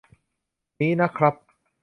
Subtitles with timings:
[0.79, 1.35] นี้นะครับ